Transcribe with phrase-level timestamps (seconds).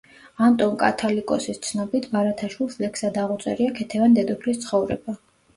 [0.45, 5.17] ანტონ კათალიკოსის ცნობით, ბარათაშვილს ლექსად აღუწერია ქეთევან დედოფლის ცხოვრება.